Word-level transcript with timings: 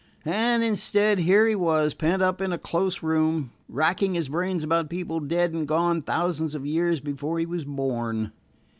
And, 0.25 0.63
instead, 0.63 1.19
here 1.19 1.45
he 1.47 1.53
was, 1.53 1.93
pent 1.93 2.23
up 2.23 2.41
in 2.41 2.51
a 2.51 2.57
close 2.57 3.03
room, 3.03 3.51
racking 3.69 4.15
his 4.15 4.29
brains 4.29 4.63
about 4.63 4.89
people 4.89 5.19
dead 5.19 5.53
and 5.53 5.67
gone 5.67 6.01
thousands 6.01 6.55
of 6.55 6.65
years 6.65 6.99
before 6.99 7.37
he 7.37 7.45
was 7.45 7.65
born. 7.65 8.31